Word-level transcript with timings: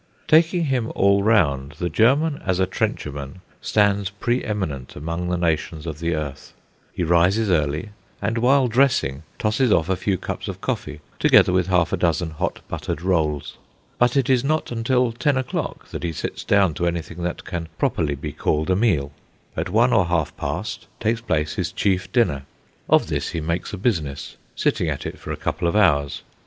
Taking 0.27 0.65
him 0.65 0.91
all 0.95 1.21
round, 1.21 1.73
the 1.73 1.87
German 1.87 2.41
as 2.43 2.59
a 2.59 2.65
trencherman 2.65 3.41
stands 3.61 4.09
pre 4.09 4.43
eminent 4.43 4.95
among 4.95 5.29
the 5.29 5.37
nations 5.37 5.85
of 5.85 5.99
the 5.99 6.15
earth. 6.15 6.53
He 6.91 7.03
rises 7.03 7.51
early, 7.51 7.89
and 8.19 8.39
while 8.39 8.67
dressing 8.67 9.21
tosses 9.37 9.71
off 9.71 9.89
a 9.89 9.95
few 9.95 10.17
cups 10.17 10.47
of 10.47 10.59
coffee, 10.59 11.01
together 11.19 11.53
with 11.53 11.67
half 11.67 11.93
a 11.93 11.97
dozen 11.97 12.31
hot 12.31 12.61
buttered 12.67 13.03
rolls. 13.03 13.57
But 13.99 14.17
it 14.17 14.27
is 14.27 14.43
not 14.43 14.71
until 14.71 15.11
ten 15.11 15.37
o'clock 15.37 15.89
that 15.89 16.01
he 16.01 16.13
sits 16.13 16.43
down 16.43 16.73
to 16.73 16.87
anything 16.87 17.21
that 17.21 17.45
can 17.45 17.67
properly 17.77 18.15
be 18.15 18.31
called 18.31 18.71
a 18.71 18.75
meal. 18.75 19.11
At 19.55 19.69
one 19.69 19.93
or 19.93 20.07
half 20.07 20.35
past 20.35 20.87
takes 20.99 21.21
place 21.21 21.53
his 21.53 21.71
chief 21.71 22.11
dinner. 22.11 22.45
Of 22.89 23.05
this 23.05 23.29
he 23.29 23.39
makes 23.39 23.71
a 23.71 23.77
business, 23.77 24.35
sitting 24.55 24.89
at 24.89 25.05
it 25.05 25.19
for 25.19 25.31
a 25.31 25.37
couple 25.37 25.67
of 25.67 25.75
hours. 25.75 26.23